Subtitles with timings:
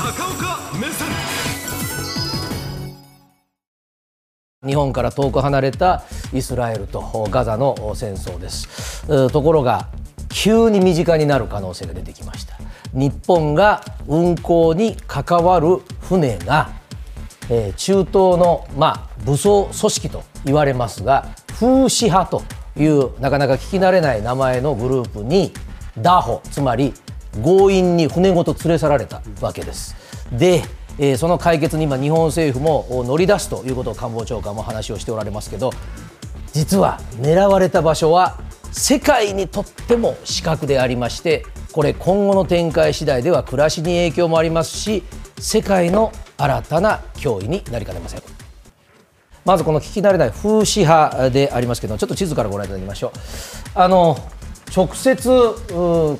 [0.00, 1.08] 高岡目線。
[4.66, 9.28] 日本から遠く離れたイスラエルとガザの戦争です。
[9.30, 9.88] ところが
[10.30, 12.56] 急に身近になる可能性が出てきました。
[12.94, 16.70] 日本が運航に関わる船が、
[17.50, 22.42] えー、中東の、まあ、武装組織と言われますが風刺派と
[22.80, 25.52] いうなかなか聞き慣れない名前のグループに
[25.98, 26.94] ダホつまり
[27.42, 29.94] 強引に船ごと連れ去られたわけです。
[30.32, 30.62] で
[31.02, 35.72] えー、その解決に今日本政府も乗り出すということを官房長官も話をしておられますけど
[36.52, 38.38] 実は狙われた場所は
[38.70, 45.02] 世界にとっても死角でありましてこれ今後の展開次第では暮らしに影響もありますし
[45.38, 48.22] 世界の新たな脅威になりかねません
[49.46, 53.10] まずこの聞き慣れない風刺派でありますけどちょっと地図からご覧いただきましょう
[53.74, 54.18] あの
[54.74, 55.16] 直接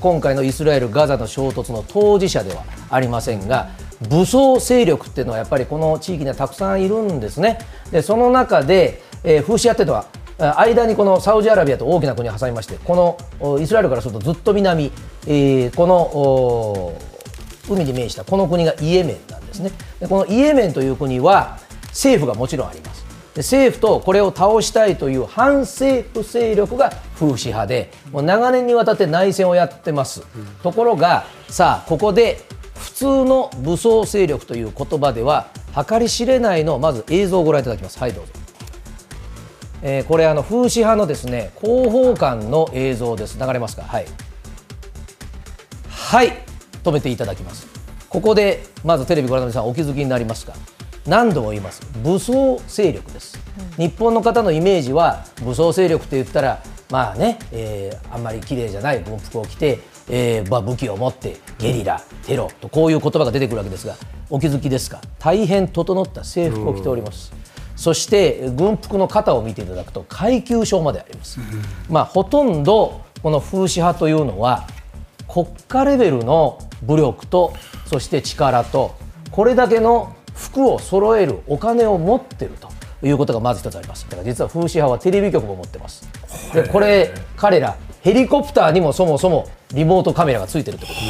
[0.00, 3.68] 今回のイスラエル・ガザの衝突の当事者ではありませんが
[4.08, 7.58] 武装勢力っていうのはやっぱりこの地域にはたくさんいるんですね。
[7.90, 10.06] でその中で、えー、風刺派っていうのは
[10.60, 14.92] 間にこのサウジアラビアと大きな国を挟みましてこのイスラエルからするとずっと南、
[15.26, 19.72] えー、この海に面したこの国がイエメンなんですね。
[20.00, 23.07] でこのイエメンという国は政府がもちろんあります。
[23.38, 32.40] 政府とこれを倒したいという反政府勢力が風刺派でもう長年にわたって内戦をやってます、うん、ところがさあここで
[32.74, 35.48] 普通の武装勢力という言葉では
[35.88, 37.98] 計り知れないのまず映像をご覧いただきます。
[37.98, 38.32] はいどうぞ、
[39.82, 43.38] えー、これあの風刺派のですね広報官の映像です。
[43.38, 43.82] 流れますか？
[43.82, 44.06] はい。
[45.88, 46.32] はい
[46.82, 47.66] 止めていただきます。
[48.08, 50.54] ここでまずテレビご覧の皆さんお気づきになりますか？
[51.08, 51.80] 何度も言います。
[52.04, 53.38] 武装勢力です、
[53.78, 63.96] うん、日本の方のイメージは武装勢力って言ったらまあね、えー、あんまり綺麗じゃない軍服を着て、えーまあ、武器を持ってゲリラ、テロとこういう言葉が出てくるわけですが
[64.30, 65.00] お気づきですか？
[65.18, 67.32] 大変整った制服を着ております、
[67.76, 71.40] そして軍服の肩を見ていただくと階級章まであります、
[71.88, 74.66] まあ、ほとんどこの風刺派というのは
[75.26, 77.54] 国家レベルの武力と
[77.86, 78.94] そして力と
[79.30, 82.70] これだけの服を揃えるお金を持ってると
[83.06, 84.04] いうことがまず一つあります。
[84.04, 86.08] だから実は風刺派はテレビ局も持ってます。
[86.54, 91.06] でこれ彼らヘリコプターにもそもそもリモートカメラがついてるってことで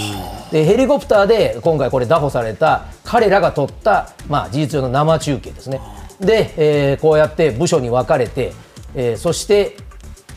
[0.47, 0.53] す。
[0.53, 5.81] でヘリコプターで今回これ拿捕された彼らが撮った、まあ、事実上の生中継ですね。
[6.21, 8.53] で、えー、こうやって部署に分かれて、
[8.95, 9.77] えー、そして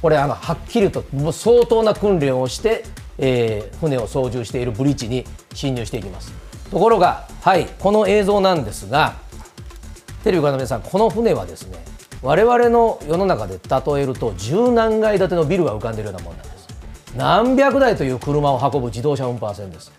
[0.02, 2.84] これあのはっきりと相当な訓練をして、
[3.18, 6.34] えー、船を操縦しているブリッジに侵入していきます
[6.72, 9.16] ところが、はい、この映像なんですが、
[10.24, 11.78] テレビご覧の皆さん、この船はですね、
[12.22, 16.68] 我々の世の中で例えると、十何階建てのビルが浮かんでいるようなものなんです。
[17.18, 19.92] 何百台という車を運ぶ自動車運搬船です。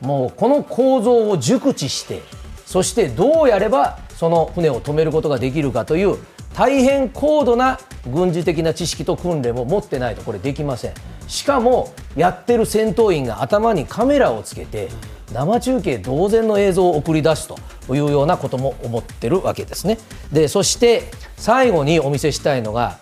[0.00, 2.22] もうこの構造を熟知して、
[2.64, 6.16] そしてどうやればその船を止めることができるかという
[6.54, 7.78] 大変高度な
[8.10, 10.94] 軍事的な知識と訓練を持ってないとこれできません
[11.26, 14.88] しかもやってる戦闘員が頭にカメラをつけて
[15.34, 17.58] 生中継同然の映像を送り出すと
[17.94, 19.98] いうようなことも思ってるわけですね。
[20.32, 22.98] でそして最後にお見せしたいのが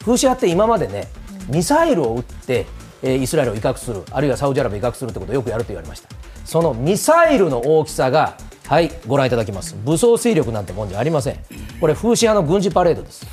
[0.00, 1.08] 風刺派って今までね
[1.48, 2.66] ミサイルを撃って
[3.02, 6.08] イスラエルを威嚇するあるいはサウジアラビアを威嚇するということをよくやると言われました。
[6.46, 9.76] そのミサイルの大きさがはいご覧いただきます。
[9.84, 11.36] 武装勢力なんてもんじゃありません。
[11.80, 13.26] これ風刺派の軍事パレードです。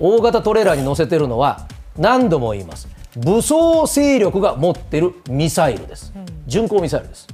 [0.00, 2.88] 大型トレーラーに乗せてるのは何度も言います。
[3.16, 6.12] 武装勢力が持ってるミサイルです。
[6.46, 7.28] 巡航ミサイルです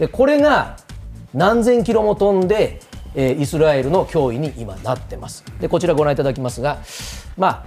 [0.00, 0.78] でこれが
[1.34, 2.80] 何千キロも飛んで、
[3.14, 5.44] え、イスラエルの脅威に今なってます。
[5.60, 6.78] でこちらご覧いただきますが
[7.36, 7.66] まあ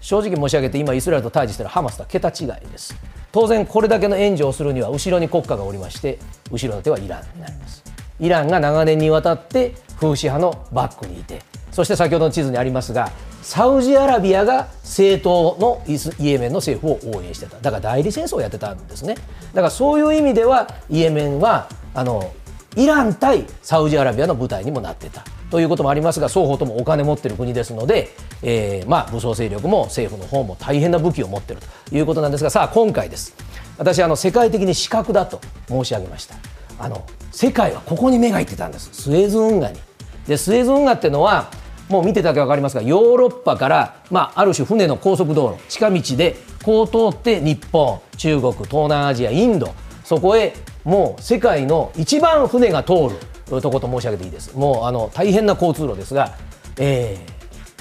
[0.00, 2.96] 正直申し上げて今イスラエルと対峙しているハマスとは桁違いです。
[3.32, 6.18] 当然これだけの援助をするには後ろに国家がおりまして
[6.50, 7.93] 後ろの手はイランになります。
[8.20, 13.10] イランが長年にわたって風刺派のバックにいてそして先ほどの地図にありますが
[13.42, 15.82] サウジアラビアが政党の
[16.18, 17.58] イエメンの政府を応援してた。
[17.58, 19.16] だから代理戦争をやってたんですね。
[19.52, 22.32] だからそういう意味ではイエメンはあの
[22.74, 25.24] イラン対サウジアラビアの舞台にもなってた。
[25.50, 28.08] ということもありますが双方ともお金持ってる国ですので、
[28.42, 33.36] えー、まあ武装勢力も政府の方も大変な武器を持ってるということなんですがさあ今回です。
[33.76, 36.36] 私あの世界的に死角だと申し上げました。
[36.78, 38.90] あの世界はここに目がいってたんです。
[38.92, 39.78] スエズ運河に。
[40.26, 41.50] でスエズ運河っていうのは
[41.88, 50.54] もう見てただけ分かりますがヨーロッパから、まあ、ある種船の高速道路近道でこう通って日本中国東南アジアインドそこへ
[50.84, 53.08] もう世界の一番船が通
[53.50, 54.56] るとこと申し上げていいです。
[54.56, 56.34] もうあの大変な交通路ですが、
[56.78, 57.18] え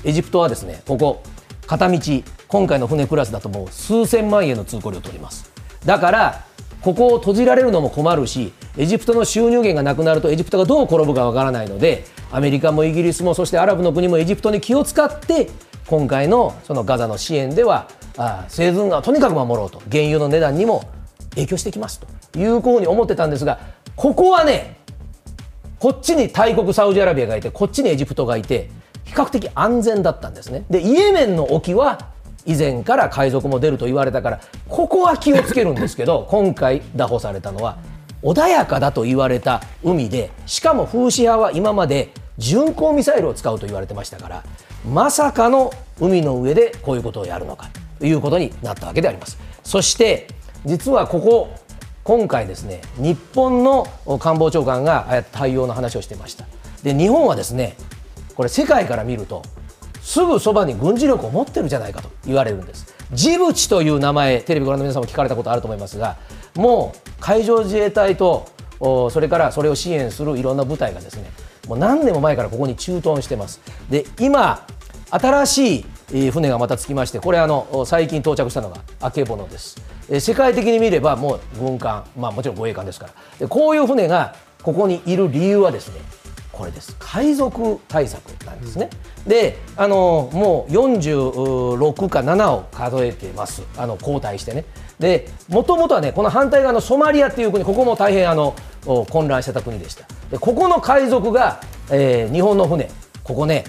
[0.03, 1.23] ー、エジプトはですねここ
[1.65, 1.99] 片道
[2.49, 5.49] 今回の船クラスだともう数千万円の通行料を取ります。
[5.85, 6.45] だから
[6.83, 15.49] ここを閉じられるのも困るしエジプトの収入源がなくなるとエジプトがどう転ぶかわからないのでアメリカもイギリスもそしてアラブの国もエジプトに気を使って
[15.87, 17.87] 今回のそのガザの支援では
[18.17, 20.89] あ生存がとにかく守ろうと原油の値段にも
[21.31, 22.01] 影響してきます
[22.31, 23.59] というふうに思ってたんですが
[23.95, 24.77] ここはね
[25.79, 28.69] こっちに大国サウジアラビアがいてこっちにエジプトがいて
[29.05, 30.63] 比較的安全だったんですね。
[30.69, 32.12] でイエメンの沖は
[32.45, 37.77] 以前から海賊も出ると言われたからここは気をつけるんですけど 今回拿捕されたのは
[38.21, 44.43] 穏やかだと言われた海でしかもフーシ派は今まで巡航ミサイルを使うと言われてましたから
[44.89, 47.69] まさかの海の上でこういうことをやるのか
[47.99, 49.37] ということになったわけであります。
[49.63, 50.27] そして
[50.65, 51.49] 実はここ
[52.03, 53.87] 今回ですね日本の
[54.19, 56.45] 官房長官がああやって対応の話をしてました。
[56.83, 57.77] で日本はですね
[58.35, 59.43] これ世界から見ると
[60.03, 62.93] すぐそばに軍事力を持ってるじゃないかと言われるんです。
[63.13, 66.17] ジブチという名前テレビご覧の皆さんも聞かれたことあると思いますが
[66.55, 68.47] もう海上自衛隊と
[68.79, 71.29] それからそれを支援するいろんな部隊がですね
[71.67, 73.61] もう何年も前からここに駐屯してます。
[73.89, 74.65] で今
[75.09, 79.79] 新しい船がまた着きましてこれあの最近到着したのがあけぼのです。
[80.19, 83.13] 世界的に見ればもう軍艦、まあ、もちろん護衛艦ですから。
[83.39, 86.01] でこういう船がここにいる理由はですね
[86.53, 86.95] これです。
[86.99, 88.89] 海賊対策なんですね、
[89.25, 93.63] うん、であのもう46か7を数えてます。
[93.75, 94.63] あの交代してね。
[94.99, 98.55] でもともとはねこの反対側のソマリアっていう国ここも大変あの
[99.09, 100.05] 混乱してた国でした。
[100.29, 101.59] でここの海賊が、
[101.91, 102.89] えー、日本の船。
[103.23, 103.63] ここね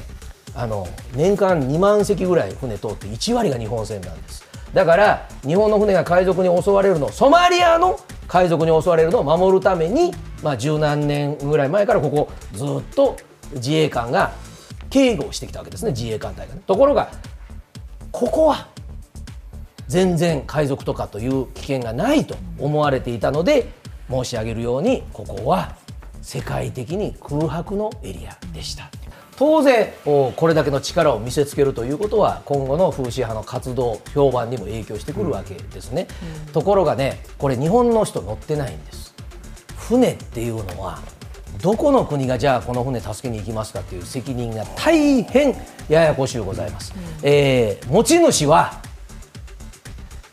[0.54, 4.44] あの年間2万隻ぐらい船通って1割が日本船なんです。
[4.74, 7.98] だから日本の船が海賊に襲われるのソマリアの
[8.28, 10.12] 海賊に襲われるのを守るために、
[10.42, 13.16] まあ、十何年ぐらい前からここずっと
[13.54, 14.32] 自衛官が
[14.90, 15.92] 警護をしてきたわけですね。
[15.92, 17.10] 自衛艦隊が、ね、ところが
[18.12, 18.68] ここは
[19.88, 23.68] 全然海賊とかという危険がないと思われていたので
[24.08, 25.76] 申し上げるようにここは
[26.22, 28.90] 世界的に空白のエリアでした。
[29.36, 36.06] 当然これだけの力を見せつけるということは今後の風刺派の活動評判にも影響してくるわけですね、
[36.46, 39.14] うん、ところがねこれ日本の人乗ってないんです。
[39.76, 40.98] 船っていうのは
[41.60, 45.54] どこの国がじゃあこの船助けに行きますかという責任が大変
[45.88, 48.82] ややこしゅうございます、うん、えー、持ち主は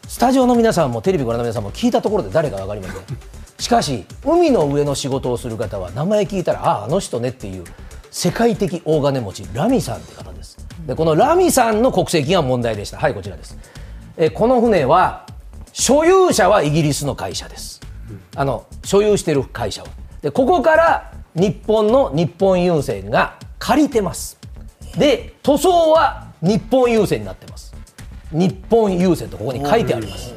[0.08, 3.04] スタジオの皆さんもテレビご覧の皆さんも聞いたところで誰か分かりません。
[3.60, 7.64] しかし海の上の仕事をする方は名前聞いたらあああの人ねっていう
[8.10, 10.58] 世界的大金持ちラミさんって方です。
[10.86, 12.98] でこのラミさんの国籍が問題でした。
[12.98, 13.58] はいこちらです。
[14.18, 15.26] えこの船は
[15.74, 17.82] 所有者はイギリスの会社です。
[18.36, 19.90] あの所有している会社は。
[20.22, 24.38] でここから日本の日本郵船が借りてます。
[24.98, 27.74] で塗装は日本郵船になってます。
[28.32, 30.36] 日本郵船とここに書いてあります。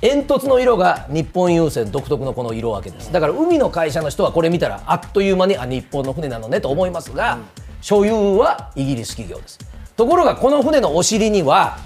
[0.00, 3.12] 煙突の色が日本郵船独特のこの色分けです。
[3.12, 7.38] だから海の会社の人はこれ見たらあっという間にあ日本の船なのねと思いますが
[7.80, 9.58] 所有はイギリス企業です。
[9.96, 11.78] ところがこの船のお尻には、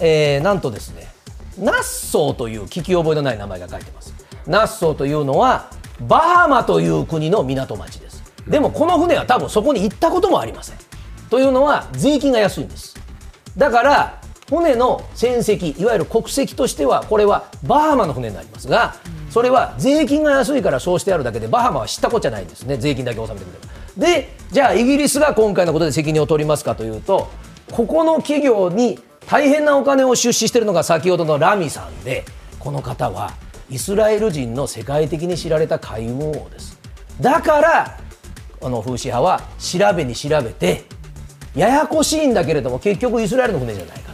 [0.00, 1.11] えー、なんとですね
[1.58, 4.14] ナッソーという聞き覚えのない名前が書いてます。
[4.46, 5.70] ナッソーというのは
[6.00, 8.22] バハマという国の港町です。
[8.48, 10.76] でもこの船は多分そこに行ったこともありません。
[11.30, 12.94] というのは税金が安いんです。
[13.56, 18.96] だから船の船籍いわゆる国籍としてはこれはバハマの船になりますが
[19.30, 22.76] それは税金が安いからそうしてあるだけでバハマは知ったことじゃないんですね。
[22.76, 23.72] 税金だけ納めてくれば。
[23.96, 27.30] でじゃあイギリスが今回のことで責任を取りますかというと
[27.70, 32.24] ここの企業に大変なお金を出資しているのが先ほどのラミさんで
[32.58, 33.32] この方は
[33.70, 36.78] イスラエル人の世界的に知られた海運王です。
[37.20, 37.98] だから
[38.60, 40.84] あの風刺派は調べに調べて
[41.54, 44.12] ややこしいんだけれども結局イスラエルの船じゃないか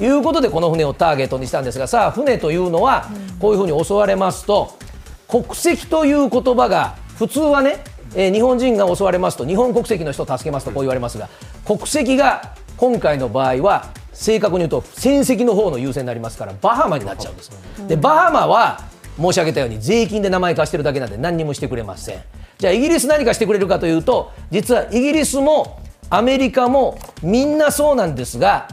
[0.00, 3.08] いうことでこの船をターゲットにしたんですがさあ船というのは
[3.40, 4.78] こういうふうに襲われますと
[5.26, 7.82] 国籍という言葉が普通はね、
[8.14, 11.28] えー、日本人が襲われますと日本国籍の人を助けますとこう言われますが
[11.64, 17.50] 国籍が今回の場合は正確に言うと戦績の方の優先になりますからバハマになっちゃうんです。
[17.86, 18.80] でバハマは
[19.16, 22.22] 申し上げたように税金で名前貸してるだけなんで何にもしてくれません。
[22.58, 28.68] じゃあイギリス何かしてくれるかというと実はイギリスもアメリカもみんなそうなんですが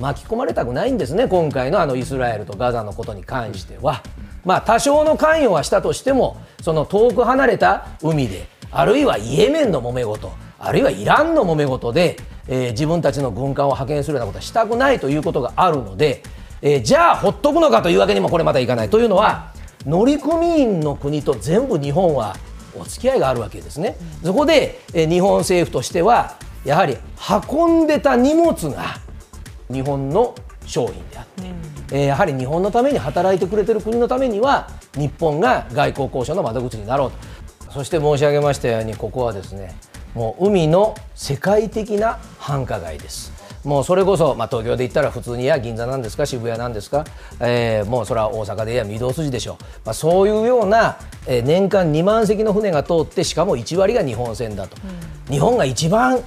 [0.00, 4.02] 巻き込まれたくないんですね、今回のあのイスラエルとガザのことに関しては。
[4.44, 16.22] まあ、多少の関与はしたとしても、その遠く離れた海で、あるいはイエメンの揉め事、あるいはイランの揉め事で、えー、自分たちの軍艦を派遣するようなことはしたくないということがあるので、
[16.62, 18.90] えー、じゃあ、ほっとくのかというわけにもこれまたいかない。
[18.90, 19.52] というのは、
[19.84, 22.36] 乗組員の国と全部日本は
[22.78, 23.96] お付き合いがあるわけですね。
[24.24, 26.96] そこで、えー、日本政府としては、やはり
[27.50, 28.98] 運んでた荷物が
[29.70, 30.34] 日本の
[30.66, 37.12] 商品であって、うん、えー、やはり日本のために働いてくれてる国のためには日本が外交交渉の窓口になろう
[37.66, 39.76] とそして申し上げましたようにここはですね
[40.16, 43.36] もう海の世界的な繁華街です。
[43.64, 47.04] もうそれこそ、まあ、東京で言ったら普通にいや銀座なんですか渋谷なんですか、
[47.40, 54.76] えー、もうそれは大阪でいや御堂筋でしょう、まあ、そういうような、えー、年間2万隻の船が通ってしかも1割が日本船だと、
[55.28, 56.20] うん、日本が一番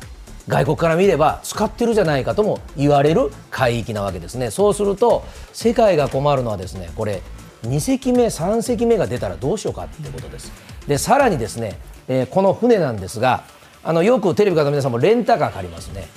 [0.49, 4.49] 外国から見れば使ってるじゃないかとも言われる海域なわけですね。
[4.51, 7.21] そうすると世界が困るのはですねこれ
[7.63, 10.51] 2隻目3隻目が出たらどうしようかってことです。
[10.87, 13.43] でさらにですね、えー、この船なんですが
[13.83, 16.07] あのよくテレビからの皆さんもレンタカー借りますね。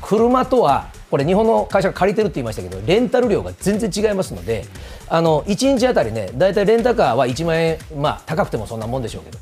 [0.00, 4.64] 車とはこれ日本の会社が借りてるって言いましたけどレンタル料が全然違いますので
[5.08, 9.38] あの1日あたりね大体レンタカーは1万円まあ高くてもそんなもんでしょうけど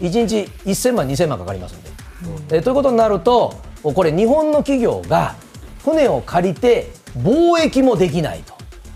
[0.00, 1.90] 1日1000万2000万かかりますんで、
[2.50, 5.36] うん、えということになるとこれ日本の企業が
[5.84, 8.42] 船を借りて貿易もできない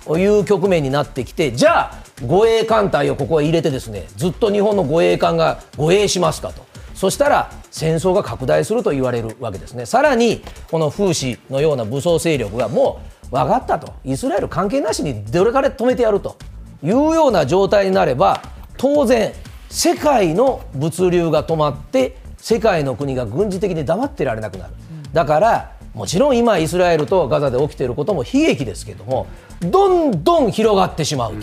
[0.05, 6.74] という局面になってきてじゃあ護衛艦隊をここへ入れてですねずっと日本の護衛艦が護衛しますかと。
[6.95, 9.85] そしたら戦争が拡大すると言われるわけですね。
[9.85, 13.93] さらにこの風刺のような武装勢力がもう分かったと。
[14.05, 16.37] イスラエル関係なしにどれかで止めてやると
[16.83, 18.43] いうような状態になれば
[18.77, 19.33] 当然
[19.69, 24.75] 世界の物流が止まって世界の国が軍事的に黙ってられなくなる。
[25.13, 29.27] だからもちろん今イスラエルとガザで起きていることも悲劇ですけれども
[29.61, 31.35] どんどん広がってしまう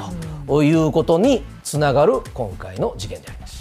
[0.47, 3.60] ということにつながる今回の事件であります。